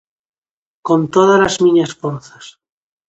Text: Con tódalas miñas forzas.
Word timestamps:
Con 0.87 0.99
tódalas 1.13 1.55
miñas 1.63 1.91
forzas. 2.01 2.45